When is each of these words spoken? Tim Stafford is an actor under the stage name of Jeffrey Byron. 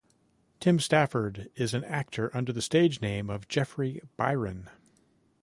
Tim 0.59 0.79
Stafford 0.79 1.51
is 1.53 1.75
an 1.75 1.83
actor 1.83 2.35
under 2.35 2.51
the 2.51 2.63
stage 2.63 3.01
name 3.01 3.29
of 3.29 3.47
Jeffrey 3.47 4.01
Byron. 4.17 4.67